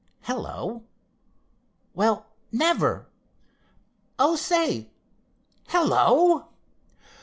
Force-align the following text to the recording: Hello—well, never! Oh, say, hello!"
Hello—well, 0.21 2.25
never! 2.51 3.05
Oh, 4.17 4.35
say, 4.35 4.89
hello!" 5.67 6.47